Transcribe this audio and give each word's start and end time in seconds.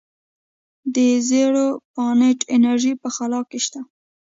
د 0.93 0.97
زیرو 1.27 1.67
پاینټ 1.93 2.39
انرژي 2.55 2.93
په 3.01 3.07
خلا 3.15 3.41
کې 3.49 3.59
شته. 3.65 3.81